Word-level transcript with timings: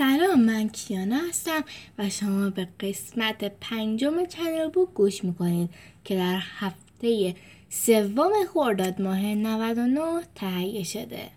سلام 0.00 0.40
من 0.40 0.68
کیانا 0.68 1.16
هستم 1.28 1.64
و 1.98 2.10
شما 2.10 2.50
به 2.50 2.68
قسمت 2.80 3.52
پنجم 3.60 4.24
چنل 4.26 4.68
بوک 4.68 4.88
گوش 4.94 5.24
می‌کنید 5.24 5.70
که 6.04 6.16
در 6.16 6.40
هفته 6.58 7.34
سوم 7.68 8.30
خرداد 8.54 9.02
ماه 9.02 9.34
99 9.34 10.22
تهیه 10.34 10.84
شده. 10.84 11.28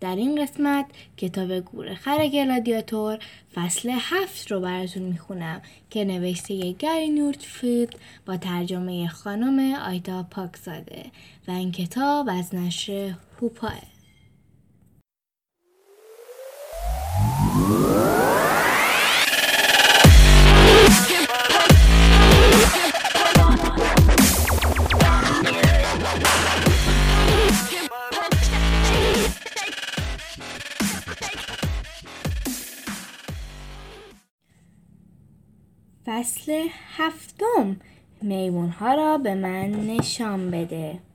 در 0.00 0.16
این 0.16 0.44
قسمت 0.44 0.86
کتاب 1.16 1.60
گورخر 1.60 2.28
گلادیاتور 2.28 3.18
فصل 3.54 3.90
هفت 4.00 4.52
رو 4.52 4.60
براتون 4.60 5.02
می‌خونم 5.02 5.62
که 5.90 6.04
نوشته 6.04 6.72
گری 6.72 7.08
نورتفیلد 7.08 7.94
با 8.26 8.36
ترجمه 8.36 9.08
خانم 9.08 9.74
آیتا 9.74 10.22
پاکزاده 10.22 11.04
و 11.48 11.50
این 11.50 11.72
کتاب 11.72 12.28
از 12.28 12.54
نشر 12.54 13.14
هوپاه 13.40 13.99
فصل 17.50 17.62
هفتم. 36.96 37.76
میمون 38.22 38.68
ها 38.68 38.94
را 38.94 39.18
به 39.18 39.34
من 39.34 39.70
نشان 39.70 40.50
بده. 40.50 41.09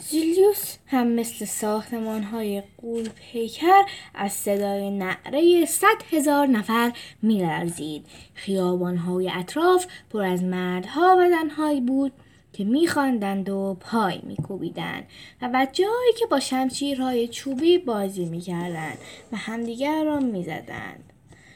زیلیوس 0.00 0.76
هم 0.86 1.06
مثل 1.06 1.44
ساختمان 1.44 2.22
های 2.22 2.62
قول 2.82 3.08
پیکر 3.08 3.82
از 4.14 4.32
صدای 4.32 4.90
نعره 4.90 5.64
صد 5.66 6.02
هزار 6.10 6.46
نفر 6.46 6.92
میلرزید. 7.22 8.06
خیابان 8.34 8.96
های 8.96 9.30
اطراف 9.34 9.86
پر 10.10 10.22
از 10.22 10.42
مردها 10.42 11.16
و 11.20 11.28
زنهایی 11.28 11.80
بود 11.80 12.12
که 12.52 12.64
میخواندند 12.64 13.48
و 13.48 13.76
پای 13.80 14.20
میکوبیدند 14.22 15.06
و 15.42 15.50
بچههایی 15.54 16.12
که 16.18 16.26
با 16.26 16.40
شمشیرهای 16.40 17.28
چوبی 17.28 17.78
بازی 17.78 18.24
می‌کردند 18.24 18.98
و 19.32 19.36
همدیگر 19.36 20.04
را 20.04 20.20
می‌زدند. 20.20 21.12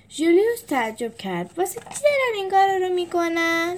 جولیوس 0.08 0.62
تعجب 0.68 1.14
کرد. 1.14 1.50
واسه 1.56 1.80
چی 1.80 2.00
دارن 2.02 2.34
این 2.36 2.50
کار 2.50 2.88
رو 2.88 2.94
می‌کنن؟ 2.94 3.76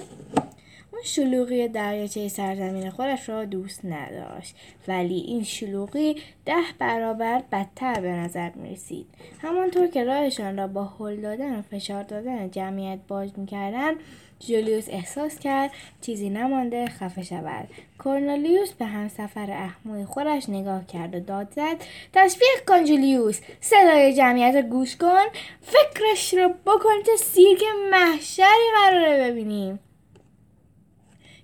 اون 0.95 1.03
شلوغی 1.03 1.67
دریاچه 1.67 2.27
سرزمین 2.27 2.89
خودش 2.89 3.29
را 3.29 3.45
دوست 3.45 3.85
نداشت. 3.85 4.55
ولی 4.87 5.19
این 5.19 5.43
شلوغی 5.43 6.15
ده 6.45 6.63
برابر 6.79 7.43
بدتر 7.51 8.01
به 8.01 8.11
نظر 8.11 8.49
می 8.49 8.69
رسید. 8.69 9.05
همانطور 9.41 9.87
که 9.87 10.03
راهشان 10.03 10.57
را 10.57 10.67
با 10.67 10.83
هل 10.99 11.15
دادن 11.15 11.59
و 11.59 11.61
فشار 11.61 12.03
دادن 12.03 12.51
جمعیت 12.51 12.99
باز 13.07 13.39
می‌کردن 13.39 13.93
جولیوس 14.39 14.89
احساس 14.89 15.39
کرد 15.39 15.71
چیزی 16.01 16.29
نمانده 16.29 16.85
خفه 16.85 17.23
شود. 17.23 17.67
کورنلیوس 17.97 18.71
به 18.71 18.85
همسفر 18.85 19.51
احموی 19.51 20.05
خودش 20.05 20.49
نگاه 20.49 20.87
کرد 20.87 21.15
و 21.15 21.19
داد 21.19 21.51
زد 21.55 21.77
تشویق 22.13 22.65
کن 22.67 22.83
جولیوس 22.83 23.39
صدای 23.61 24.13
جمعیت 24.13 24.65
گوش 24.69 24.95
کن 24.95 25.25
فکرش 25.61 26.33
رو 26.33 26.49
بکن 26.49 27.03
که 27.05 27.15
سیرک 27.17 27.61
محشری 27.91 28.71
قراره 28.75 29.31
ببینیم. 29.31 29.79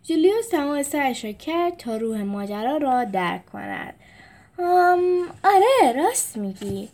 جولیوس 0.03 0.49
تمام 0.49 0.83
سرش 0.83 1.25
را 1.25 1.31
کرد 1.31 1.77
تا 1.77 1.97
روح 1.97 2.23
ماجرا 2.23 2.77
را 2.77 3.03
درک 3.03 3.45
کند. 3.45 3.94
آره 5.44 5.94
راست 5.95 6.38
میگی. 6.38 6.89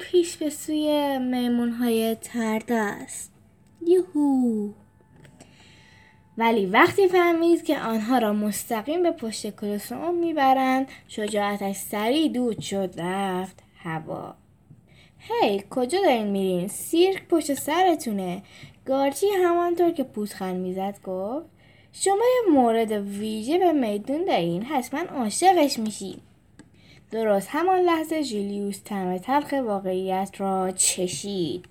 پیش 0.00 0.36
به 0.36 0.50
سوی 0.50 1.18
میمون 1.18 1.70
های 1.70 2.14
ترده 2.14 2.74
است. 2.74 3.32
یهو 3.86 4.68
ولی 6.38 6.66
وقتی 6.66 7.08
فهمید 7.08 7.64
که 7.64 7.78
آنها 7.78 8.18
را 8.18 8.32
مستقیم 8.32 9.02
به 9.02 9.10
پشت 9.10 9.56
کلوسوم 9.56 10.14
می‌برند 10.14 10.88
شجاعتش 11.08 11.76
سریع 11.76 12.28
دود 12.28 12.60
شد 12.60 12.94
رفت 12.98 13.62
هوا. 13.76 14.34
هی 15.18 15.64
کجا 15.70 15.98
دارین 16.02 16.26
میرین؟ 16.26 16.68
سیرک 16.68 17.28
پشت 17.28 17.54
سرتونه. 17.54 18.42
گارچی 18.86 19.26
همانطور 19.44 19.90
که 19.90 20.04
پوزخند 20.04 20.56
می‌زد 20.56 20.98
گفت 21.04 21.46
شما 21.92 22.14
یه 22.14 22.52
مورد 22.52 22.92
ویژه 22.92 23.58
به 23.58 23.72
میدون 23.72 24.24
دارین 24.24 24.62
حتما 24.62 25.00
عاشقش 25.00 25.78
میشی 25.78 26.20
درست 27.10 27.48
همان 27.50 27.80
لحظه 27.80 28.24
جولیوس 28.24 28.78
تم 28.78 29.18
تلخ 29.18 29.52
واقعیت 29.52 30.30
را 30.38 30.70
چشید. 30.70 31.64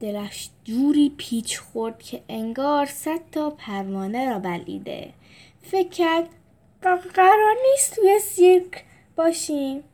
دلش 0.00 0.50
جوری 0.64 1.14
پیچ 1.16 1.58
خورد 1.58 2.02
که 2.02 2.22
انگار 2.28 2.86
صد 2.86 3.20
تا 3.32 3.50
پروانه 3.50 4.30
را 4.30 4.38
بلیده. 4.38 5.12
فکر 5.62 5.88
کرد 5.88 6.28
قرار 7.14 7.54
نیست 7.70 7.94
توی 7.94 8.18
سیرک 8.18 8.84
باشیم. 9.16 9.84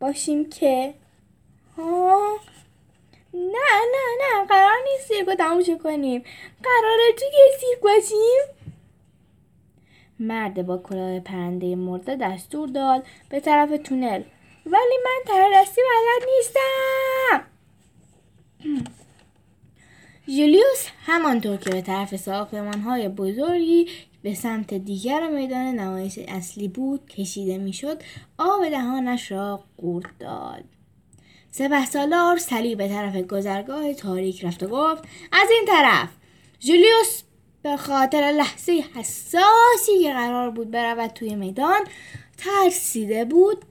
باشیم 0.00 0.50
که؟ 0.50 0.94
ها؟ 1.76 2.38
نه 3.34 3.80
نه 3.92 4.06
نه 4.20 4.46
قرار 4.46 4.76
نیست 4.92 4.99
سیرک 5.20 5.28
رو 5.28 5.34
تموش 5.34 5.70
کنیم. 5.84 6.22
قراره 6.62 7.12
توی 7.18 7.28
سیرک 7.60 7.82
باشیم؟ 7.82 8.70
مرد 10.18 10.66
با 10.66 10.78
کلاه 10.78 11.20
پرنده 11.20 11.76
مرده 11.76 12.16
دستور 12.16 12.68
داد 12.68 13.06
به 13.28 13.40
طرف 13.40 13.70
تونل. 13.84 14.22
ولی 14.66 14.98
من 15.04 15.20
تردستی 15.26 15.80
بلد 15.80 16.28
نیستم. 16.36 17.46
جولیوس 20.36 20.88
همانطور 21.06 21.56
که 21.56 21.70
به 21.70 21.80
طرف 21.80 22.16
ساختمان 22.16 22.80
های 22.80 23.08
بزرگی 23.08 23.88
به 24.22 24.34
سمت 24.34 24.74
دیگر 24.74 25.30
میدان 25.30 25.66
نمایش 25.66 26.18
اصلی 26.28 26.68
بود 26.68 27.06
کشیده 27.06 27.58
می‌شد 27.58 28.02
آب 28.38 28.68
دهانش 28.68 29.32
را 29.32 29.64
قورت 29.76 30.18
داد. 30.18 30.64
سپه 31.50 31.86
سالار 31.86 32.36
سلی 32.36 32.74
به 32.74 32.88
طرف 32.88 33.16
گذرگاه 33.16 33.94
تاریک 33.94 34.44
رفت 34.44 34.62
و 34.62 34.66
گفت 34.66 35.04
از 35.32 35.48
این 35.50 35.64
طرف. 35.66 36.08
جولیوس 36.60 37.22
به 37.62 37.76
خاطر 37.76 38.20
لحظه 38.20 38.84
حساسی 38.94 39.98
که 40.02 40.12
قرار 40.12 40.50
بود 40.50 40.70
برود 40.70 41.10
توی 41.10 41.34
میدان 41.34 41.80
ترسیده 42.36 43.24
بود. 43.24 43.64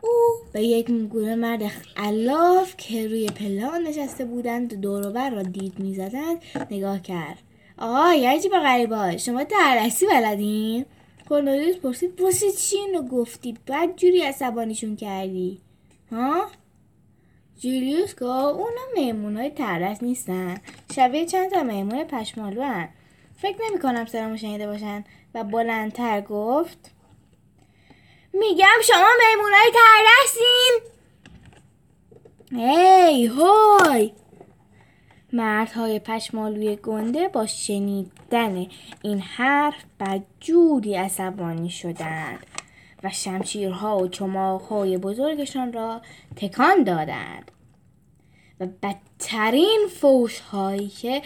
او 0.00 0.10
به 0.52 0.62
یک 0.62 0.86
گروه 0.86 1.34
مرد 1.34 1.62
علاف 1.96 2.74
که 2.76 3.08
روی 3.08 3.26
پلان 3.26 3.82
نشسته 3.82 4.24
بودند 4.24 4.74
دوروبر 4.74 5.30
را 5.30 5.42
دید 5.42 5.78
می‌زدند 5.78 6.42
نگاه 6.70 7.02
کرد. 7.02 7.38
آقا 7.78 8.14
یه 8.14 8.48
به 8.48 8.58
غریبا 8.58 9.16
شما 9.16 9.44
ترسی 9.44 10.06
بلدین؟ 10.06 10.84
کورنلیوس 11.28 11.76
پرسید 11.76 12.20
واسه 12.20 12.52
چی 12.52 12.76
اینو 12.76 13.02
گفتی؟ 13.02 13.54
بعد 13.66 13.96
جوری 13.96 14.22
عصبانیشون 14.22 14.96
کردی؟ 14.96 15.60
ها؟ 16.12 16.46
جولیوس 17.58 18.14
گفت 18.14 18.22
اونا 18.58 18.86
میمون 18.94 19.36
های 19.36 19.50
ترس 19.50 20.02
نیستن. 20.02 20.60
شبیه 20.94 21.26
چند 21.26 21.50
تا 21.50 21.62
میمون 21.62 22.04
پشمالو 22.04 22.62
هن. 22.62 22.88
فکر 23.42 23.56
نمی 23.68 23.78
کنم 23.78 24.06
سرمو 24.06 24.36
شنیده 24.36 24.66
باشن. 24.66 25.04
و 25.34 25.44
بلندتر 25.44 26.20
گفت 26.20 26.90
میگم 28.32 28.80
شما 28.84 29.06
میمونای 29.28 29.72
ترسین 29.74 30.80
هی 32.52 33.26
هوی. 33.26 34.12
مردهای 35.32 35.98
پشمالوی 35.98 36.76
گنده 36.76 37.28
با 37.28 37.46
شنیدن 37.46 38.66
این 39.02 39.20
حرف 39.20 39.74
جوری 40.40 40.94
عصبانی 40.94 41.70
شدند. 41.70 42.55
شمشیرها 43.08 43.98
و 43.98 44.08
چماقهای 44.08 44.98
بزرگشان 44.98 45.72
را 45.72 46.00
تکان 46.36 46.84
دادند. 46.84 47.50
و 48.60 48.66
بدترین 48.82 49.86
فوش 50.00 50.40
هایی 50.40 50.88
که 50.88 51.22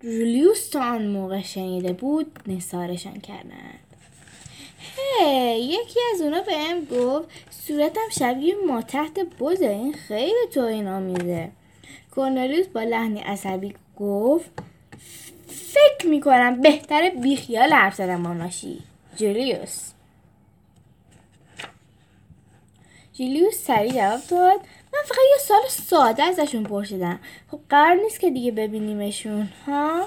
جولیوس 0.00 0.68
تا 0.68 0.80
آن 0.80 1.06
موقع 1.06 1.42
شنیده 1.42 1.92
بود 1.92 2.38
نثارشان 2.46 3.20
کردند. 3.20 3.80
هی 5.20 5.60
یکی 5.60 6.00
از 6.14 6.20
اونا 6.20 6.40
به 6.40 6.56
ام 6.56 6.84
گفت 6.84 7.28
صورتم 7.50 8.08
شبیه 8.18 8.54
ما 8.66 8.82
تحت 8.82 9.20
بزه 9.40 9.66
این 9.66 9.92
خیلی 9.92 10.46
تو 10.54 10.60
این 10.60 10.88
آمیزه 10.88 11.50
کورنلیوس 12.10 12.66
با 12.66 12.82
لحنی 12.82 13.20
عصبی 13.20 13.74
گفت 13.96 14.50
فکر 15.48 16.06
می‌کنم 16.08 16.60
بهتر 16.60 17.10
بیخیال 17.10 17.72
حرف 17.72 17.94
زدن 17.94 18.36
ناشی 18.36 18.78
جولیوس. 19.16 19.95
جولیوس 23.18 23.54
سریع 23.54 23.92
جواب 23.92 24.20
داد. 24.28 24.60
من 24.92 25.00
فقط 25.04 25.18
یه 25.32 25.38
سال 25.40 25.68
ساده 25.68 26.22
ازشون 26.22 26.62
پرسیدم. 26.62 27.20
خب 27.50 27.60
قرار 27.68 27.94
نیست 27.94 28.20
که 28.20 28.30
دیگه 28.30 28.50
ببینیمشون 28.50 29.48
ها؟ 29.66 30.06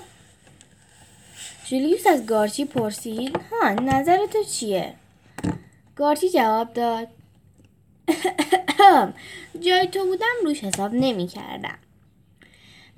جولیوس 1.65 2.07
از 2.07 2.25
گارچی 2.25 2.65
پرسید. 2.65 3.39
ها 3.51 3.69
نظر 3.69 4.17
تو 4.25 4.43
چیه؟ 4.43 4.93
گارتی 5.95 6.29
جواب 6.29 6.73
داد. 6.73 7.07
جای 9.65 9.87
تو 9.87 10.05
بودم 10.05 10.35
روش 10.43 10.63
حساب 10.63 10.93
نمی 10.93 11.27
کردم. 11.27 11.77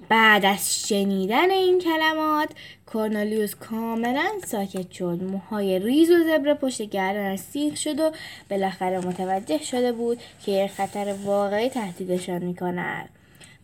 بعد 0.09 0.45
از 0.45 0.87
شنیدن 0.87 1.51
این 1.51 1.79
کلمات 1.79 2.49
کورنالیوس 2.85 3.55
کاملا 3.55 4.29
ساکت 4.45 4.91
شد. 4.91 5.19
موهای 5.23 5.79
ریز 5.79 6.11
و 6.11 6.23
زبر 6.23 6.53
پشت 6.53 6.81
گردنش 6.81 7.39
سیخ 7.39 7.77
شد 7.77 7.99
و 7.99 8.11
بالاخره 8.49 8.99
متوجه 8.99 9.63
شده 9.63 9.91
بود 9.91 10.19
که 10.45 10.69
خطر 10.77 11.15
واقعی 11.23 11.69
تهدیدشان 11.69 12.43
می 12.43 12.55
کند. 12.55 13.09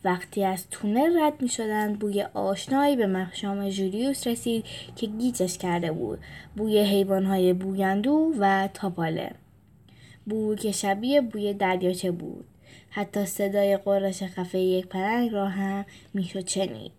وقتی 0.04 0.44
از 0.44 0.70
تونل 0.70 1.20
رد 1.20 1.42
می 1.42 1.50
شدند 1.50 2.00
بوی 2.00 2.22
آشنایی 2.22 2.96
به 2.96 3.08
مخشام 3.08 3.70
جولیوس 3.70 4.28
رسید 4.28 4.66
که 4.96 5.08
گیجش 5.08 5.58
کرده 5.58 5.92
بود. 5.92 6.20
بوی 6.56 6.80
حیوانهای 6.80 7.54
بویندو 7.54 8.34
و 8.40 8.70
تاپاله. 8.74 9.32
بوی 10.26 10.56
که 10.56 10.72
شبیه 10.72 11.22
بوی 11.22 11.54
دریاچه 11.54 12.12
بود. 12.12 12.46
حتی 12.90 13.26
صدای 13.26 13.78
قرش 13.78 14.24
خفه 14.24 14.60
یک 14.60 14.88
پرنگ 14.88 15.32
را 15.32 15.48
هم 15.48 15.86
می‌شد 16.14 16.48
شنید 16.48 16.92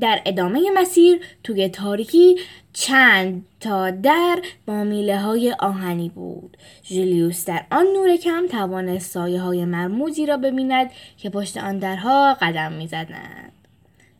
در 0.00 0.22
ادامه 0.26 0.70
مسیر 0.74 1.20
توی 1.44 1.68
تاریکی 1.68 2.36
چند 2.72 3.46
تا 3.60 3.90
در 3.90 4.42
با 4.66 4.84
میله 4.84 5.18
های 5.20 5.52
آهنی 5.58 6.08
بود. 6.08 6.56
جولیوس 6.82 7.44
در 7.44 7.64
آن 7.70 7.86
نور 7.86 8.16
کم 8.16 8.46
توانست 8.46 9.10
سایه 9.10 9.40
های 9.40 9.64
مرموزی 9.64 10.26
را 10.26 10.36
ببیند 10.36 10.90
که 11.18 11.30
پشت 11.30 11.56
آن 11.56 11.78
درها 11.78 12.34
قدم 12.34 12.72
می 12.72 12.86
زدند. 12.86 13.52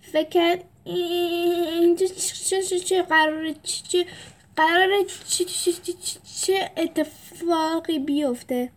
فکر 0.00 0.58
اینجا 0.84 2.06
چه 2.06 2.62
چه 2.62 3.02
قرار 3.02 3.52
چه 3.62 4.06
قرار 4.56 4.90
چه 5.28 5.44
چه 6.44 6.70
اتفاقی 6.76 7.98
بیفته 7.98 8.70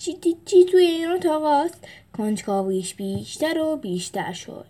چی 0.00 0.18
چی 0.44 0.64
توی 0.64 0.84
این 0.84 1.10
اتاق 1.10 1.42
است 1.42 1.86
کنجکاویش 2.16 2.94
بیشتر 2.94 3.58
و 3.58 3.76
بیشتر 3.76 4.32
شد. 4.32 4.66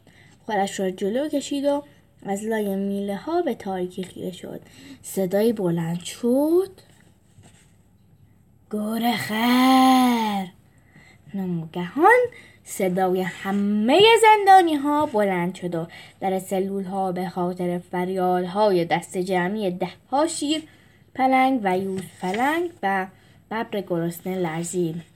خودش 0.46 0.80
را 0.80 0.90
جلو 0.90 1.28
کشید 1.28 1.64
و 1.64 1.82
از 2.22 2.44
لای 2.44 2.76
میله 2.76 3.16
ها 3.16 3.42
به 3.42 3.54
تاریکی 3.54 4.02
خیره 4.02 4.32
شد. 4.32 4.60
صدایی 5.02 5.52
بلند 5.52 6.00
شد. 6.00 6.70
گور 8.70 9.12
خیر 9.12 10.48
نمگهان 11.34 12.18
صدای 12.64 13.20
همه 13.22 14.00
زندانی 14.22 14.74
ها 14.74 15.06
بلند 15.06 15.54
شد 15.54 15.74
و 15.74 15.86
در 16.20 16.38
سلول 16.38 16.84
ها 16.84 17.12
به 17.12 17.28
خاطر 17.28 17.78
فریاد 17.78 18.44
های 18.44 18.84
دست 18.84 19.18
جمعی 19.18 19.70
ده 19.70 19.90
ها 20.10 20.26
شیر 20.26 20.62
پلنگ 21.14 21.60
و 21.64 21.78
یوز 21.78 22.02
پلنگ 22.22 22.70
و 22.82 23.06
ببر 23.50 23.80
گرسنه 23.80 24.38
لرزید. 24.38 25.09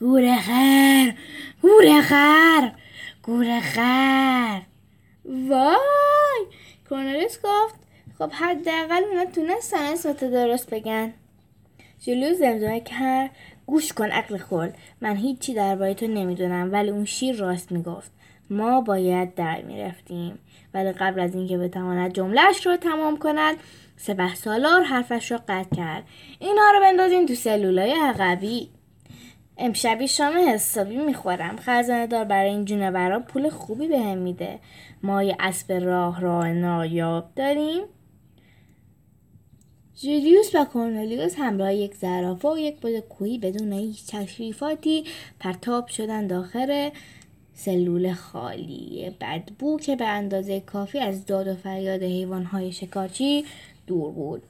گور 0.00 0.36
خیر 0.36 1.14
گور 1.62 2.00
خیر 2.00 2.72
گور 3.22 3.60
خر. 3.60 4.60
وای 5.24 6.46
کورنلیوس 6.88 7.38
گفت 7.44 7.74
خب 8.18 8.30
حداقل 8.32 9.02
اونا 9.10 9.24
تونستن 9.24 9.78
اسمت 9.78 10.24
درست 10.24 10.70
بگن. 10.70 11.12
جلو 12.00 12.34
زمزمه 12.34 12.80
کرد 12.80 13.30
گوش 13.66 13.92
کن 13.92 14.10
عقل 14.10 14.38
خورد 14.38 14.78
من 15.00 15.16
هیچی 15.16 15.54
درباره 15.54 15.94
تو 15.94 16.06
نمی‌دونم 16.06 16.72
ولی 16.72 16.90
اون 16.90 17.04
شیر 17.04 17.36
راست 17.36 17.72
می‌گفت. 17.72 18.10
ما 18.50 18.80
باید 18.80 19.34
در 19.34 19.62
می‌رفتیم. 19.62 20.38
ولی 20.74 20.92
قبل 20.92 21.20
از 21.20 21.34
اینکه 21.34 21.58
بتواند 21.58 22.12
جملهش 22.12 22.66
رو 22.66 22.76
تمام 22.76 23.18
کند 23.18 23.56
سپه 23.96 24.34
سالار 24.34 24.82
حرفش 24.82 25.32
رو 25.32 25.38
قطع 25.48 25.76
کرد. 25.76 26.04
اینا 26.38 26.70
رو 26.74 26.80
بندازین 26.80 27.26
تو 27.26 27.34
سلولای 27.34 27.92
عقبی. 27.92 28.68
امشبی 29.58 30.08
شام 30.08 30.34
حسابی 30.48 30.96
می‌خورم. 30.96 31.56
خزانه 31.56 32.06
دار 32.06 32.24
برای 32.24 32.50
این 32.50 32.64
جونورا 32.64 33.20
پول 33.20 33.48
خوبی 33.48 33.88
بهم 33.88 34.02
هم 34.02 34.18
میده. 34.18 34.58
ما 35.02 35.22
یه 35.22 35.36
اسب 35.40 35.72
راه 35.72 36.20
راه 36.20 36.52
نایاب 36.52 37.24
داریم. 37.36 37.84
جولیوس 40.02 40.54
و 40.54 40.64
کورنلیوس 40.64 41.34
همراه 41.38 41.74
یک 41.74 41.94
زرافه 41.94 42.48
و 42.48 42.58
یک 42.58 42.80
بود 42.80 43.00
کوهی 43.00 43.38
بدون 43.38 43.72
هیچ 43.72 44.06
تشریفاتی 44.06 45.04
پرتاب 45.40 45.86
شدن 45.86 46.26
داخل 46.26 46.90
سلول 47.54 48.12
خالی. 48.12 49.10
بدبو 49.20 49.78
که 49.78 49.96
به 49.96 50.06
اندازه 50.06 50.60
کافی 50.60 50.98
از 50.98 51.26
داد 51.26 51.48
و 51.48 51.54
فریاد 51.54 52.02
حیوانهای 52.02 52.72
شکارچی 52.72 53.44
دور 53.86 54.12
بود. 54.12 54.42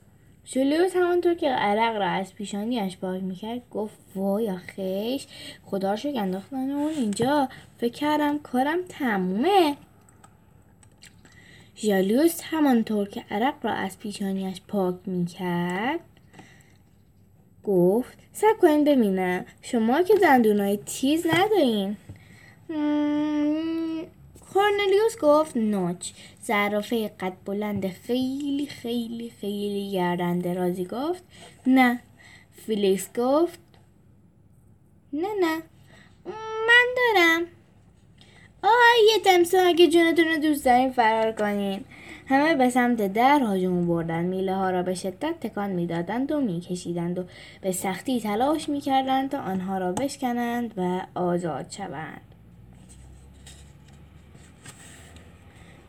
جولیوس 0.44 0.96
همانطور 0.96 1.34
که 1.34 1.48
عرق 1.48 1.96
را 1.96 2.08
از 2.08 2.34
پیشانیش 2.34 2.96
پاک 2.96 3.22
می‌کرد 3.22 3.62
گفت 3.70 3.98
وای 4.14 4.50
آخیش 4.50 5.26
خدا 5.64 5.90
رو 5.90 5.96
شکر 5.96 6.20
انداختن 6.20 6.70
اون 6.70 6.92
اینجا. 6.92 7.48
فکر 7.78 7.92
کردم 7.92 8.38
کارم 8.38 8.78
تمومه. 8.88 9.76
ژالیوس 11.76 12.40
همانطور 12.44 13.08
که 13.08 13.24
عرق 13.30 13.54
را 13.62 13.72
از 13.72 13.98
پیشانیش 13.98 14.60
پاک 14.68 14.94
می‌کرد 15.06 16.00
گفت 17.64 18.18
سب 18.32 18.58
کنین 18.60 18.84
ببینم 18.84 19.44
شما 19.62 20.02
که 20.02 20.14
دندونای 20.22 20.76
تیز 20.76 21.26
ندارین. 21.26 21.96
کورنلیوس 24.54 25.18
گفت 25.20 25.56
نوچ. 25.56 26.10
زرافه 26.40 27.08
قد 27.08 27.32
بلند 27.44 27.88
خیلی 27.88 28.66
خیلی 28.66 29.32
خیلی 29.40 29.90
گردن 29.92 30.38
درازی 30.38 30.84
گفت 30.84 31.24
نه. 31.66 32.00
فیلیکس 32.66 33.08
گفت 33.16 33.60
نه 35.12 35.28
نه. 35.40 35.62
من 36.68 36.86
دارم. 36.96 37.42
آه 38.62 38.70
یه 39.12 39.18
تمسا 39.24 39.58
اگه 39.58 39.88
جونتون 39.88 40.24
رو 40.24 40.36
دوست 40.36 40.64
دارین 40.64 40.92
فرار 40.92 41.32
کنین. 41.32 41.84
همه 42.26 42.54
به 42.54 42.70
سمت 42.70 43.12
در 43.12 43.40
هاجمو 43.40 43.86
بردن. 43.86 44.24
میله 44.24 44.54
ها 44.54 44.70
را 44.70 44.82
به 44.82 44.94
شدت 44.94 45.40
تکان 45.40 45.70
می‌دادند 45.70 46.32
و 46.32 46.40
میکشیدند 46.40 47.18
و 47.18 47.24
به 47.60 47.72
سختی 47.72 48.20
تلاش 48.20 48.68
می‌کردند 48.68 49.30
تا 49.30 49.38
آنها 49.38 49.78
را 49.78 49.92
بشکنند 49.92 50.74
و 50.76 51.00
آزاد 51.14 51.70
شوند. 51.70 52.33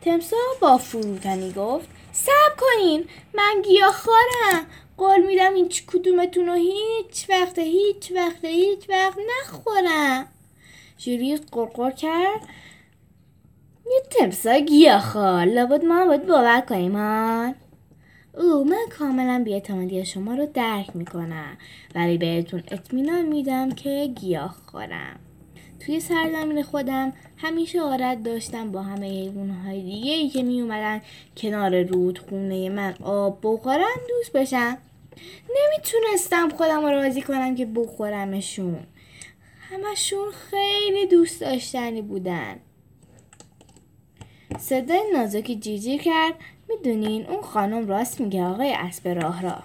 تمسا 0.06 0.38
با 0.62 0.78
فروتنی 0.78 1.52
گفت 1.52 1.90
سب 2.12 2.57
کنین 2.57 3.06
من 3.34 3.63
خارم 3.92 4.66
قول 4.98 5.25
میدم 5.28 5.56
هیچ 5.56 5.86
کدومتون 5.86 6.46
رو 6.46 6.54
هیچ 6.54 7.30
وقت 7.30 7.59
هیچ 7.59 8.12
وقت 8.16 8.45
هیچ 8.45 8.90
وقت 8.90 9.18
نخورم. 9.18 10.28
جولیوس 10.97 11.40
قرقر 11.52 11.92
کرد. 11.92 12.42
یه 13.85 14.02
تمسا 14.12 14.59
گیاهخوار 14.59 15.45
لابد 15.45 15.85
ما 15.85 16.06
باید 16.06 16.28
باور 16.28 16.62
کنیم 16.62 16.95
ها. 16.95 17.54
او 18.38 18.64
من 18.64 18.85
کاملا 19.00 19.42
بیاعتمادی 19.45 20.06
شما 20.06 20.33
رو 20.33 20.45
درک 20.54 20.95
می‌کنم 20.95 21.57
ولی 21.95 22.18
بهتون 22.18 22.64
اطمینان 22.71 23.26
میدم 23.26 23.71
که 23.71 24.14
گیاه 24.16 24.56
خورم 24.71 25.19
توی 25.85 25.99
سرزمین 25.99 26.63
خودم 26.63 27.13
همیشه 27.37 27.80
عادت 27.80 28.18
داشتم 28.23 28.71
با 28.71 28.81
همه 28.81 29.07
حیوانهای 29.07 29.81
دیگه 29.81 30.11
ای 30.11 30.30
که 30.30 30.44
می 30.44 30.61
اومدن 30.61 31.01
کنار 31.37 31.83
رودخونه 31.83 32.69
من 32.69 32.95
آب 33.04 33.39
بخورن 33.44 33.95
دوست 34.09 34.31
بشم. 34.33 34.77
نمی‌تونستم 35.49 36.49
خودم 36.49 36.81
رو 36.81 36.89
راضی 36.89 37.21
کنم 37.21 37.56
که 37.56 37.65
بخورمشون. 37.65 38.80
همشون 39.69 40.31
خیلی 40.31 41.06
دوست 41.06 41.42
داشتنی 41.42 42.01
بودن. 42.01 42.56
صدای 44.59 45.04
نازکی 45.13 45.56
جیجی 45.56 45.97
کرد. 45.97 46.33
می‌دونین 46.69 47.27
اون 47.27 47.42
خانم 47.42 47.87
راست 47.87 48.21
میگه 48.21 48.44
آقای 48.44 48.73
اسب 48.73 49.07
راه 49.07 49.42
را. 49.42 49.63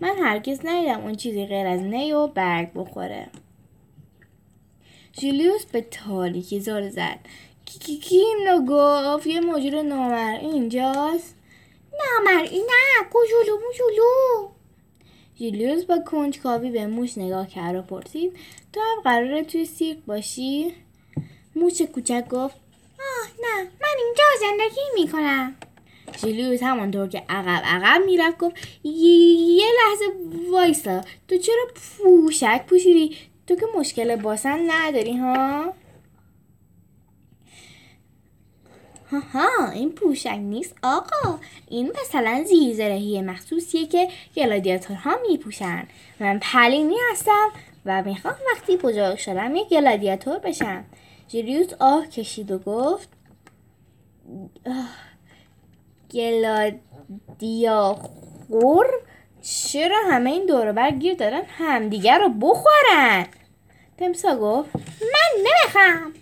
من 0.00 0.16
هرگز 0.22 0.60
ندیدم 0.64 1.00
اون 1.00 1.14
چیزی 1.14 1.46
غیر 1.46 1.66
از 1.66 1.80
نی 1.80 2.12
و 2.12 2.26
برگ 2.26 2.70
بخوره. 2.74 3.26
جولیوس 5.12 5.64
به 5.64 5.80
تاریکی 5.80 6.60
زار 6.60 6.88
زد. 6.88 7.18
کی 7.66 7.96
کی 7.96 8.16
اینو 8.16 8.64
گفت 8.66 9.26
یه 9.26 9.40
موجود 9.40 9.74
نامر 9.74 10.38
اینجاست؟ 10.40 11.34
نامر 11.92 12.42
نه 12.42 13.04
کوچولو 13.12 13.58
موچولو. 13.66 14.48
جولیوس 15.40 15.84
با 15.84 15.98
کنجکاوی 15.98 16.70
به 16.70 16.86
موش 16.86 17.18
نگاه 17.18 17.48
کرد 17.48 17.76
و 17.76 17.82
پرسید 17.82 18.32
تو 18.72 18.80
هم 18.80 19.00
قراره 19.04 19.44
توی 19.44 19.64
سیرک 19.64 19.98
باشی؟ 20.06 20.74
موش 21.56 21.82
کوچک 21.82 22.28
گفت 22.28 22.56
آه 22.98 23.28
نه 23.40 23.62
من 23.62 23.96
اینجا 24.04 24.24
زندگی 24.40 24.80
می‌کنم. 25.02 25.54
جولیوس 26.22 26.62
همانطور 26.62 27.08
که 27.08 27.22
عقب 27.28 27.62
عقب 27.64 28.04
می‌رفت 28.06 28.38
گفت 28.38 28.56
یه 28.84 29.66
لحظه 29.66 30.04
وایسا 30.50 31.00
تو 31.28 31.38
چرا 31.38 31.66
پوشک 31.74 32.66
پوشیدی؟ 32.66 33.16
تو 33.50 33.56
که 33.56 33.66
مشکل 33.78 34.16
باسن 34.16 34.70
نداری 34.70 35.16
ها؟ 35.16 35.72
ها 39.32 39.70
این 39.72 39.92
پوشک 39.92 40.38
نیست 40.42 40.74
آقا. 40.82 41.38
این 41.68 41.92
مثلا 42.00 42.44
زیرزرهی 42.44 43.22
مخصوصیه 43.22 43.86
که 43.86 44.08
گلادیاتورها 44.36 45.16
میپوشن. 45.28 45.86
من 46.20 46.38
پلینی 46.42 46.96
هستم 47.12 47.48
و 47.86 48.02
می‌خوام 48.02 48.34
وقتی 48.54 48.76
بزرگ 48.76 49.18
شدم 49.18 49.56
یک 49.56 49.68
گلادیاتور 49.68 50.38
بشم. 50.38 50.84
جولیوس 51.28 51.72
آه 51.80 52.06
کشید 52.06 52.50
و 52.50 52.58
گفت 52.58 53.08
گلادیاخور 57.40 58.86
چرا 59.42 59.96
همه 60.10 60.30
این 60.30 60.46
دور 60.46 60.90
گیر 60.90 61.14
دارن 61.14 61.42
همدیگر 61.48 62.18
رو 62.18 62.28
بخورن؟ 62.28 63.26
تمسا 64.00 64.36
گفت 64.36 64.70
من 65.00 65.30
نمی‌خوام. 65.36 66.12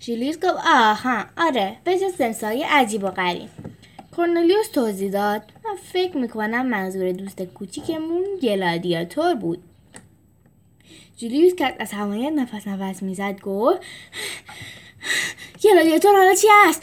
جولیوس 0.00 0.36
گفت 0.36 0.66
آها 0.66 1.24
آره 1.36 1.76
به 1.84 1.98
جز 1.98 2.12
تمسای 2.12 2.62
عجیب 2.62 3.04
و 3.04 3.08
غریب. 3.08 3.48
کورنلیوس 4.16 4.68
توضیح 4.68 5.10
داد 5.10 5.42
من 5.64 5.76
فکر 5.92 6.16
می‌کنم 6.16 6.66
منظور 6.66 7.12
دوست 7.12 7.42
کوچیکمون 7.42 8.24
گلادیاتور 8.42 9.34
بود. 9.34 9.62
جولیوس 11.16 11.54
که 11.54 11.76
از 11.78 11.92
هوایت 11.92 12.32
نفس 12.32 12.68
نفس 12.68 13.02
می‌زد 13.02 13.40
گفت 13.40 13.80
گلادیاتور 15.64 16.16
حالا 16.16 16.34
چی 16.34 16.46
هست؟ 16.66 16.82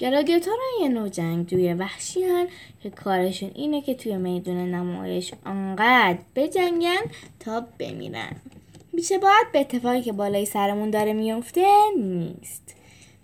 گلادیاتور 0.00 0.54
یه 0.80 0.88
نوع 0.88 1.08
جنگجوی 1.08 1.74
وحشی 1.74 2.24
که 2.82 2.90
کارشون 2.90 3.50
اینه 3.54 3.82
که 3.82 3.94
توی 3.94 4.16
میدون 4.16 4.56
نمایش 4.56 5.32
انقدر 5.46 6.18
بجنگن 6.36 7.02
تا 7.40 7.66
بمیرن. 7.78 8.36
بیشه 8.94 9.18
باید 9.18 9.52
به 9.52 9.60
اتفاقی 9.60 10.02
که 10.02 10.12
بالای 10.12 10.46
سرمون 10.46 10.90
داره 10.90 11.12
میفته 11.12 11.66
نیست. 11.98 12.74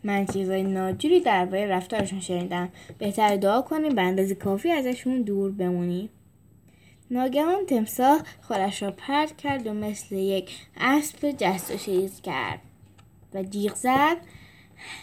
من 0.04 0.26
چیزای 0.26 0.62
ناجوری 0.62 1.20
درباره 1.20 1.66
رفتارشون 1.66 2.20
شنیدم. 2.20 2.68
بهتر 2.98 3.36
دعا 3.36 3.62
کنیم 3.62 3.94
به 3.94 4.02
اندازه 4.02 4.34
کافی 4.34 4.70
ازشون 4.70 5.22
دور 5.22 5.50
بمونیم. 5.50 6.08
ناگهان 7.10 7.66
تمساح 7.66 8.20
خودش 8.42 8.82
را 8.82 8.90
پرد 8.90 9.36
کرد 9.36 9.66
و 9.66 9.72
مثل 9.72 10.16
یک 10.16 10.50
اسب 10.80 11.34
جست 11.38 11.74
و 11.74 11.78
شیز 11.78 12.20
کرد 12.20 12.60
و 13.34 13.42
جیغ 13.42 13.74
زد. 13.74 14.16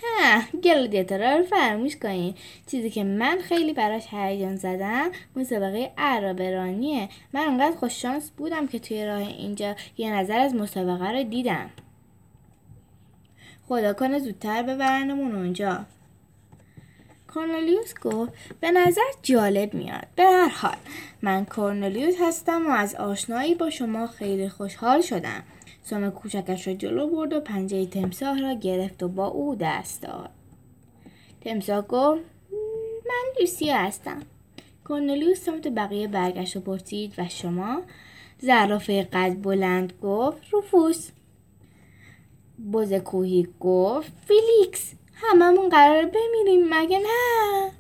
ها 0.04 0.42
گلادیاتورا 0.64 1.36
رو 1.36 1.44
فراموش 1.44 1.96
کنید 1.96 2.38
چیزی 2.68 2.90
که 2.90 3.04
من 3.04 3.38
خیلی 3.44 3.74
براش 3.74 4.08
هیجان 4.12 4.56
زدم 4.56 5.12
مسابقه 5.36 5.92
عرابرانیه. 5.98 7.10
من 7.34 7.42
انقدر 7.42 7.76
خوششانس 7.76 8.32
بودم 8.32 8.68
که 8.68 8.80
توی 8.80 9.06
راه 9.06 9.28
اینجا 9.28 9.76
یه 9.98 10.14
نظر 10.14 10.40
از 10.40 10.56
مسابقه 10.56 11.12
رو 11.12 11.24
دیدم. 11.24 11.70
خدا 13.68 13.94
کنه 13.94 14.20
زودتر 14.20 14.64
ببرنمون 14.64 15.36
اونجا. 15.36 15.86
کورنلیوس 17.34 17.94
گفت 18.02 18.32
به 18.62 18.72
نظر 18.72 19.02
جالب 19.24 19.74
میاد. 19.74 20.08
به 20.16 20.24
هر 20.24 20.50
حال 20.50 20.78
من 21.22 21.46
کورنلیوس 21.46 22.16
هستم 22.22 22.68
و 22.68 22.70
از 22.70 22.96
آشنایی 22.96 23.56
با 23.56 23.70
شما 23.70 24.08
خیلی 24.08 24.50
خوشحال 24.50 25.02
شدم. 25.02 25.44
سام 25.90 26.10
کوچکش 26.10 26.68
را 26.68 26.74
جلو 26.74 27.08
برد 27.08 27.34
و 27.34 27.40
پنجه 27.40 27.86
تمساه 27.86 28.42
را 28.42 28.54
گرفت 28.54 29.04
و 29.04 29.08
با 29.08 29.28
او 29.28 29.56
دست 29.56 30.02
داد. 30.02 30.30
تمساه 31.42 31.88
گفت 31.88 32.22
من 33.08 33.24
لوسیا 33.40 33.78
هستم. 33.78 34.22
کورنلیوس 34.88 35.40
سمت 35.40 35.68
بقیه 35.68 36.08
برگشت 36.08 36.58
و 36.58 36.60
پرسید 36.60 37.14
و 37.18 37.28
شما؟ 37.28 37.82
زرافه 38.40 39.04
قد 39.04 39.42
بلند 39.42 39.94
گفت 40.02 40.50
روفوس 40.52 41.10
بز 42.74 42.94
کوهی 42.94 43.48
گفت 43.60 44.12
فیلیکس 44.28 44.94
هممون 45.14 45.70
قرار 45.70 46.06
بمیریم 46.06 46.68
مگه 46.70 47.00
نه؟ 47.00 47.72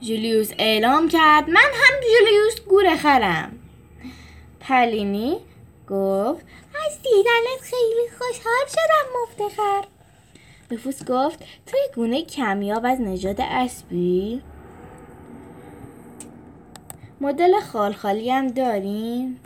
جولیوس 0.00 0.52
اعلام 0.58 1.08
کرد 1.08 1.50
من 1.50 1.70
هم 1.74 2.00
جولیوس 2.00 2.60
گوره 2.68 2.96
خرم. 2.96 3.57
پلینی 4.68 5.36
گفت 5.88 6.46
از 6.86 7.02
دیدنت 7.02 7.60
خیلی 7.62 8.08
خوشحال 8.18 8.66
شدم 8.68 9.22
مفتخر. 9.22 9.84
رفوس 10.70 11.04
گفت 11.04 11.38
تو 11.38 11.76
یک 11.84 11.94
گونه 11.94 12.24
کمیاب 12.24 12.84
از 12.84 13.00
نژاد 13.00 13.40
اسبی 13.40 14.42
مدل 17.20 17.60
خالخالی 17.60 18.30
هم 18.30 18.46
داریم. 18.46 19.40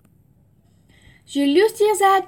جولیوس 1.26 1.80
یه 1.80 1.94
زد 1.94 2.22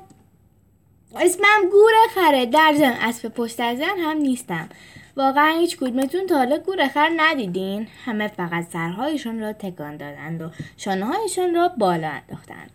اسمم 1.16 1.70
گوره 1.70 2.08
خره 2.14 2.46
در 2.46 2.74
زن 2.78 2.92
اسب 3.00 3.28
پشت 3.28 3.56
زن 3.56 3.98
هم 3.98 4.16
نیستم. 4.16 4.68
واقعا 5.16 5.58
هیچ 5.58 5.76
کدومتون 5.76 6.26
تا 6.26 6.36
حالا 6.36 6.58
گوره 6.58 6.88
خر 6.88 7.10
ندیدین. 7.16 7.88
همه 8.04 8.28
فقط 8.28 8.70
سرهایشون 8.72 9.40
را 9.40 9.52
تکان 9.52 9.96
دادند 9.96 10.42
و 10.42 10.50
شانههایشان 10.76 11.54
را 11.54 11.68
بالا 11.68 12.08
انداختند. 12.08 12.70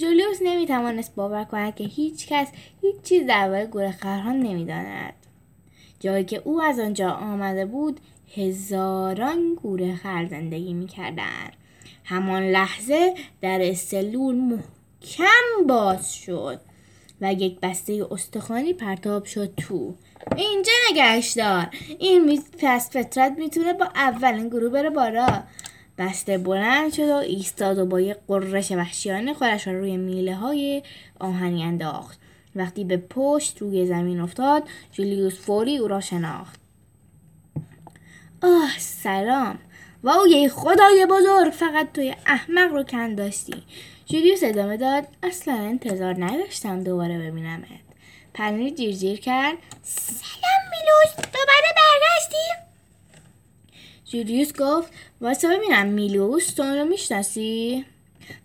جولیوس 0.00 0.38
نمی‌توانست 0.42 1.14
باور 1.14 1.44
کند 1.44 1.74
که 1.74 1.84
هیچ 1.84 2.26
کس 2.28 2.48
هیچ 2.82 2.96
چیز 3.02 3.26
درباره 3.26 3.66
گورخرها 3.66 4.32
نمی‌داند. 4.32 5.12
جایی 6.00 6.24
که 6.24 6.42
او 6.44 6.62
از 6.62 6.78
آنجا 6.78 7.10
آمده 7.10 7.66
بود 7.66 8.00
هزاران 8.36 9.54
گورخر 9.54 10.26
زندگی 10.26 10.72
می‌کردند. 10.72 11.52
همان 12.04 12.42
لحظه 12.42 13.14
در 13.40 13.74
سلول 13.74 14.36
محکم 14.36 15.66
باز 15.68 16.14
شد 16.14 16.60
و 17.20 17.32
یک 17.32 17.60
بسته 17.60 18.06
استخوانی 18.10 18.72
پرتاب 18.72 19.24
شد 19.24 19.54
تو. 19.56 19.94
اینجا 20.36 20.72
نگهش 20.90 21.32
دار. 21.32 21.66
این 21.98 22.42
پس 22.58 22.90
فطرت 22.90 23.34
می‌تونه 23.38 23.72
با 23.72 23.88
اولین 23.94 24.48
گروه 24.48 24.68
بره 24.68 24.90
بالا. 24.90 25.42
بسته 25.98 26.38
بلند 26.38 26.92
شد 26.92 27.08
و 27.08 27.14
ایستاد 27.14 27.78
و 27.78 27.86
با 27.86 28.00
یک 28.00 28.16
قررش 28.28 28.70
وحشیانه 28.72 29.34
خودش 29.34 29.66
را 29.66 29.72
روی 29.72 29.96
میله 29.96 30.34
های 30.34 30.82
آهنی 31.20 31.64
انداخت. 31.64 32.18
وقتی 32.56 32.84
به 32.84 32.96
پشت 32.96 33.58
روی 33.58 33.86
زمین 33.86 34.20
افتاد 34.20 34.62
جولیوس 34.92 35.40
فوری 35.40 35.78
او 35.78 35.88
را 35.88 36.00
شناخت. 36.00 36.60
آه 38.42 38.78
سلام! 38.78 39.58
و 40.04 40.12
یه 40.28 40.48
خدای 40.48 41.06
بزرگ 41.10 41.52
فقط 41.52 41.92
توی 41.92 42.14
احمق 42.26 42.72
رو 42.72 42.82
کن 42.82 43.14
داشتی. 43.14 43.62
جولیوس 44.06 44.40
ادامه 44.42 44.76
داد 44.76 45.06
اصلا 45.22 45.54
انتظار 45.54 46.24
نداشتم 46.24 46.84
دوباره 46.84 47.18
ببینمت. 47.18 47.88
پنیر 48.34 48.74
جیر 48.74 48.92
جیر 48.92 49.20
کرد 49.20 49.56
سلام 49.82 50.62
میلوس 50.70 51.16
دوباره 51.16 51.68
برگشتی؟ 51.76 52.67
جولیوس 54.12 54.52
گفت 54.58 54.92
وایسا 55.20 55.48
ببینم 55.56 55.86
میلوس 55.86 56.54
تو 56.54 56.62
رو 56.62 56.84
می‌شناسی؟ 56.84 57.84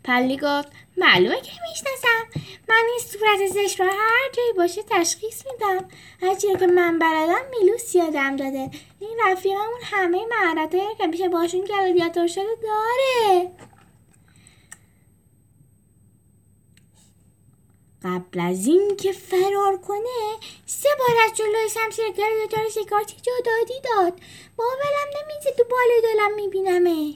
پلی 0.03 0.37
گفت 0.37 0.67
معلومه 0.97 1.41
که 1.41 1.51
می‌شناسم. 1.69 2.39
من 2.69 2.83
این 2.89 2.99
صورت 2.99 3.51
زشت 3.53 3.79
رو 3.79 3.85
هر 3.85 4.29
جایی 4.33 4.53
باشه 4.57 4.81
تشخیص 4.89 5.43
میدم. 5.51 5.85
هرچی 6.21 6.47
که 6.59 6.67
من 6.67 6.99
بلدم 6.99 7.41
میلوس 7.59 7.95
یادم 7.95 8.35
داده. 8.35 8.69
این 8.99 9.17
رفیقمون 9.25 9.79
همه 9.83 10.25
مهارتهایی 10.25 10.95
که 10.97 11.07
میشه 11.07 11.29
باشون 11.29 11.61
گلادیاتور 11.61 12.27
شد 12.27 12.43
داره. 12.63 13.51
قبل 18.03 18.39
از 18.39 18.67
این 18.67 18.91
که 18.99 19.11
فرار 19.11 19.77
کنه 19.87 20.37
سه 20.65 20.89
بار 20.99 21.17
از 21.25 21.37
جلوی 21.37 21.69
شمشیر 21.73 22.05
گلادیاتور 22.05 22.83
شکارچی 22.83 23.15
جدادی 23.15 23.79
داد. 23.83 24.13
باورم 24.57 25.09
نمیشه 25.21 25.51
تو 25.57 25.63
بالای 25.69 26.01
دلم 26.03 26.35
میبینمش. 26.35 27.15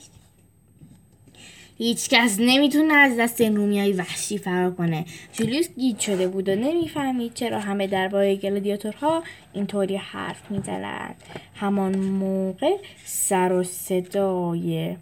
هیچ 1.78 2.10
کس 2.10 2.38
نمی‌تونه 2.40 2.94
از 2.94 3.18
دست 3.20 3.42
این 3.42 3.56
رومیای 3.56 3.92
وحشی 3.94 4.38
فرار 4.38 4.72
کنه. 4.72 5.06
جولیوس 5.34 5.70
گیج 5.70 6.00
شده 6.00 6.28
بود 6.28 6.50
و 6.50 6.56
نمی‌فهمید 6.56 7.34
چرا 7.34 7.60
همه 7.60 7.88
درباره 7.88 8.36
گلادیاتورها 8.36 9.24
اینطوری 9.54 9.96
حرف 9.96 10.52
می‌زنند. 10.52 11.24
همان 11.56 11.98
موقع 11.98 12.78
سر 13.06 13.54
و 13.54 13.64
صدای 13.64 14.98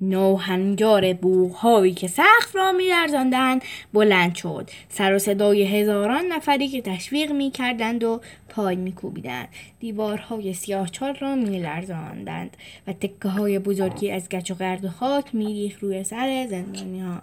نوهنجار 0.00 1.12
بوهایی 1.12 1.94
که 1.94 2.08
سقف 2.08 2.56
را 2.56 2.72
میلرزاندند 2.72 3.62
بلند 3.92 4.34
شد. 4.34 4.70
سر 4.88 5.14
و 5.14 5.18
صدای 5.18 5.62
هزاران 5.62 6.24
نفری 6.26 6.68
که 6.68 6.82
تشویق 6.82 7.32
می‌کردند 7.32 8.04
و 8.04 8.20
پای 8.48 8.76
میکوبیدند. 8.76 9.48
دیوارهای 9.80 10.54
سیاهچال 10.54 11.14
را 11.14 11.34
میلرزاندند 11.34 12.56
و 12.86 12.92
تکه 12.92 13.28
های 13.28 13.58
بزرگی 13.58 14.10
از 14.10 14.28
گچ 14.28 14.50
و 14.50 14.54
گرد 14.54 14.84
و 14.84 14.88
خاک 14.88 15.34
میریخت 15.34 15.82
روی 15.82 16.04
سر 16.04 16.46
زندانی 16.50 17.00
ها 17.00 17.22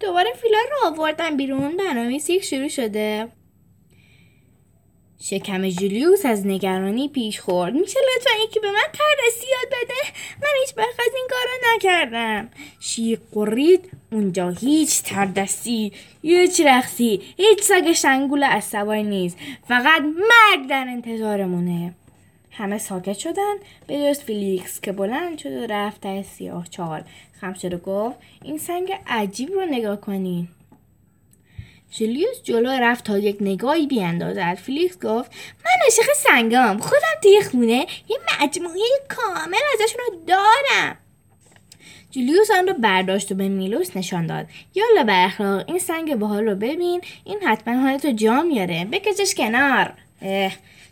دوباره 0.00 0.30
فیلان 0.42 0.64
رو 0.70 0.86
آوردن 0.86 1.36
بیرون. 1.36 1.76
برنامه 1.76 2.18
سیک 2.18 2.44
شروع 2.44 2.68
شده. 2.68 3.28
شکم 5.20 5.68
جولیوس 5.68 6.26
از 6.26 6.46
نگرانی 6.46 7.08
پیش 7.08 7.40
خورد. 7.40 7.74
میشه 7.74 8.00
لطفا 8.00 8.30
یکی 8.44 8.60
به 8.60 8.70
من 8.70 8.86
تردستی 8.92 9.46
یاد 9.50 9.68
بده؟ 9.68 9.94
من 10.42 10.48
هیچ 10.60 10.78
وقت 10.78 11.00
از 11.00 11.12
این 11.14 11.28
کارا 11.30 11.74
نکردم. 11.74 12.48
شیر 12.80 13.20
غرید 13.32 13.90
اونجا 14.12 14.50
هیچ 14.50 15.02
تردستی 15.02 15.92
هیچ 16.22 16.60
رقصی 16.60 17.22
هیچ 17.36 17.62
سگ 17.62 17.92
شنگول 17.92 18.60
سواری 18.60 19.02
نیست. 19.02 19.38
فقط 19.68 20.02
مرگ 20.02 20.68
در 20.68 20.84
انتظارمونه. 20.88 21.94
همه 22.50 22.78
ساکت 22.78 23.18
شدن. 23.18 23.54
به 23.86 23.98
جز 23.98 24.20
فیلیکس 24.20 24.80
که 24.80 24.92
بلند 24.92 25.38
شد 25.38 25.52
و 25.52 25.66
رفت 25.66 26.00
تا 26.00 26.22
سیاه 26.22 26.68
چال. 26.68 27.02
خم 27.40 27.52
شد 27.52 27.74
و 27.74 27.78
گفت 27.78 28.16
این 28.42 28.58
سنگ 28.58 28.92
عجیب 29.06 29.52
رو 29.52 29.66
نگاه 29.66 30.00
کنین. 30.00 30.48
جولیوس 31.90 32.42
جلو 32.42 32.68
رفت 32.68 33.04
تا 33.04 33.18
یک 33.18 33.36
نگاهی 33.40 33.86
بیاندازد 33.86 34.54
فیلیکس 34.54 34.94
گفت 34.94 35.30
من 35.64 35.72
عاشق 35.84 36.12
سنگام. 36.12 36.78
خودم 36.78 37.20
توی 37.22 37.40
خونه 37.50 37.86
یه 38.08 38.18
مجموعه 38.40 38.80
کامل 39.08 39.58
ازشون 39.74 40.00
رو 40.08 40.20
دارم. 40.26 40.98
جولیوس 42.10 42.50
آن 42.50 42.68
رو 42.68 42.74
برداشت 42.74 43.32
و 43.32 43.34
به 43.34 43.48
میلوس 43.48 43.96
نشان 43.96 44.26
داد. 44.26 44.46
یالا 44.74 45.12
اخلاق 45.12 45.64
این 45.68 45.78
سنگ 45.78 46.14
باحال 46.14 46.44
رو 46.44 46.54
ببین. 46.54 47.00
این 47.24 47.38
حتما 47.42 47.74
حالتو 47.74 48.12
جا 48.12 48.42
میاره. 48.42 48.84
بکشش 48.92 49.34
کنار. 49.34 49.92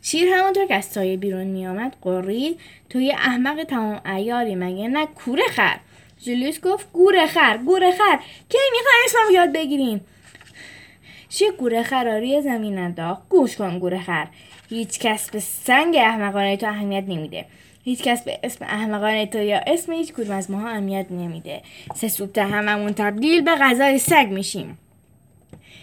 شیر 0.02 0.28
همونطور 0.28 0.66
که 0.66 0.74
از 0.74 0.84
سایه 0.84 1.16
بیرون 1.16 1.44
میآمد 1.44 1.96
قرید 2.02 2.60
توی 2.90 3.12
احمق 3.12 3.64
تمام 3.64 4.00
ایاری 4.06 4.54
مگه 4.54 4.88
نه؟ 4.88 5.06
کوره 5.06 5.44
خر. 5.50 5.76
جولیوس 6.24 6.60
گفت 6.60 6.92
گوره 6.92 7.26
خر 7.26 7.56
گوره 7.56 7.92
خر. 7.92 8.18
کی 8.48 8.58
می‌خوای 8.72 8.96
اسمم 9.04 9.34
یاد 9.34 9.52
بگیریم؟ 9.52 10.00
چه 11.34 11.50
گوره 11.58 11.82
خراری 11.82 12.42
زمین 12.42 12.78
انداخت؟ 12.78 13.28
گوش 13.28 13.56
کن 13.56 13.78
گوره 13.78 13.98
خر. 13.98 14.26
هیچ 14.68 14.98
کس 14.98 15.30
به 15.30 15.40
سنگ 15.40 15.96
احمقانه 15.96 16.56
تو 16.56 16.66
اهمیت 16.66 17.04
نمیده. 17.08 17.44
هیچ 17.84 18.02
کس 18.02 18.24
به 18.24 18.38
اسم 18.42 18.64
احمقانه 18.64 19.26
تو 19.26 19.38
یا 19.38 19.60
اسم 19.66 19.92
هیچ 19.92 20.12
کدوم 20.12 20.36
از 20.36 20.50
ماها 20.50 20.68
اهمیت 20.68 21.06
نمیده. 21.10 21.62
سه 21.94 22.08
سوبته 22.08 22.42
هممون 22.42 22.92
تبدیل 22.92 23.40
به 23.40 23.50
غذای 23.54 23.98
سگ 23.98 24.26
میشیم. 24.30 24.78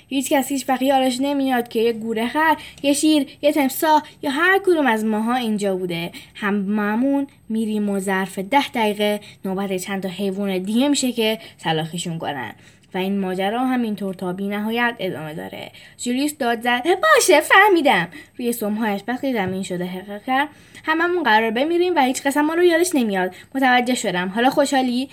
هیچ 0.08 0.30
کس 0.30 0.50
هیچ 0.50 0.70
وقت 0.70 0.82
نمیاد 1.22 1.68
که 1.68 1.80
یه 1.80 1.94
گوره 1.94 2.28
خر 2.28 2.58
یه 2.84 2.94
شیر 2.94 3.28
یه 3.42 3.52
تمساه 3.52 4.04
یا 4.22 4.32
هر 4.32 4.60
کدوم 4.66 4.88
از 4.88 5.06
ماها 5.06 5.36
اینجا 5.36 5.76
بوده. 5.76 6.12
هممون 6.36 7.28
میریم 7.50 7.90
و 7.90 8.00
ظرف 8.00 8.40
ده 8.40 8.68
دقیقه 8.68 9.20
نوبت 9.46 9.78
چند 9.78 10.04
تا 10.04 10.10
حیوان 10.10 10.58
دیگه 10.58 10.88
میشه 10.88 11.12
که 11.12 11.40
سلاخیشون 11.58 12.18
کنن. 12.20 12.54
و 12.94 12.98
این 12.98 13.20
ماجرا 13.20 13.60
همینطور 13.60 14.14
تا 14.14 14.34
بی 14.34 14.48
نهایت 14.48 14.96
ادامه 15.00 15.34
داره. 15.34 15.72
جولیوس 15.98 16.38
داد 16.38 16.62
زد 16.62 16.84
باشه 16.84 17.42
فهمیدم. 17.42 18.08
روی 18.38 18.54
سمهایش 18.54 19.02
وقتی 19.08 19.34
زمین 19.34 19.64
شده 19.64 19.86
حقیقت 19.86 20.26
کرد 20.26 20.50
هممون 20.86 21.24
قرار 21.24 21.52
بمیریم 21.52 21.96
و 21.96 22.00
هیچ 22.00 22.24
قسم 22.24 22.42
ما 22.42 22.54
رو 22.54 22.64
یادش 22.64 22.92
نمیاد. 22.94 23.36
متوجه 23.56 23.96
شدم. 23.96 24.28
حالا 24.30 24.50
خوشحالی؟ 24.50 25.10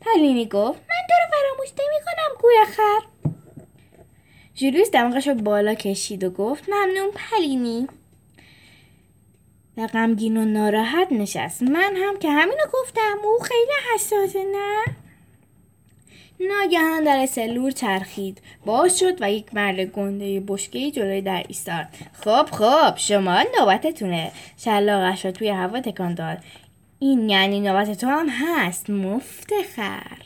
پلینی 0.00 0.46
گفت 0.46 0.80
من 0.80 1.06
تو 1.08 1.14
رو 1.14 1.30
فراموش 1.30 1.68
نمی 1.68 2.04
کنم 2.04 2.40
گویا 2.42 2.64
خر. 2.64 3.06
جولیوس 4.54 4.90
دماغش 4.90 5.28
رو 5.28 5.34
بالا 5.34 5.74
کشید 5.74 6.24
و 6.24 6.30
گفت 6.30 6.68
ممنون 6.68 7.10
پلینی. 7.10 7.88
و 9.76 9.86
غمگین 9.86 10.36
و 10.36 10.44
ناراحت 10.44 11.12
نشست. 11.12 11.62
من 11.62 11.96
هم 11.96 12.18
که 12.18 12.30
همینو 12.30 12.64
گفتم 12.72 13.18
او 13.24 13.38
خیلی 13.38 13.72
حساسه 13.94 14.44
نه؟ 14.44 15.07
ناگهان 16.40 17.04
در 17.04 17.26
سلور 17.26 17.70
چرخید. 17.70 18.40
باز 18.66 18.98
شد 18.98 19.22
و 19.22 19.32
یک 19.32 19.54
مرد 19.54 19.80
گنده 19.80 20.42
بشکه 20.46 20.90
جلوی 20.90 21.20
در 21.20 21.44
ایستاد. 21.48 21.86
خب 22.12 22.46
خب 22.52 22.96
شما 22.96 23.44
نوبتتونه. 23.58 24.32
شلاقش 24.56 25.24
را 25.24 25.32
توی 25.32 25.48
هوا 25.48 25.80
تکان 25.80 26.14
داد. 26.14 26.38
این 26.98 27.28
یعنی 27.28 27.60
نوبت 27.60 28.00
تو 28.00 28.06
هم 28.06 28.28
هست 28.28 28.90
مفتخر. 28.90 30.16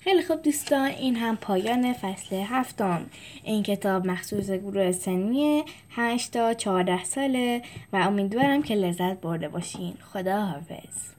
خیلی 0.00 0.22
خوب 0.22 0.42
دوستان 0.42 0.90
این 0.90 1.16
هم 1.16 1.36
پایان 1.36 1.92
فصل 1.92 2.36
هفتم. 2.36 3.06
این 3.42 3.62
کتاب 3.62 4.06
مخصوص 4.06 4.50
گروه 4.50 4.92
سنی 4.92 5.64
8 5.90 6.32
تا 6.32 6.54
14 6.54 7.04
ساله 7.04 7.62
و 7.92 7.96
امیدوارم 7.96 8.62
که 8.62 8.74
لذت 8.74 9.20
برده 9.20 9.48
باشین. 9.48 9.94
خدا 10.12 10.40
حافظ 10.40 11.12